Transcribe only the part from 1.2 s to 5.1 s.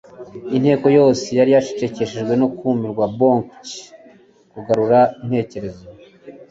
yari yacecekeshejwe no kumirwa. Bongcye kugarura